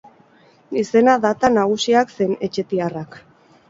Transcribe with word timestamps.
Izena, 0.85 1.15
data, 1.27 1.53
nagusiak 1.61 2.19
zein 2.19 2.37
etxetiarrak. 2.51 3.25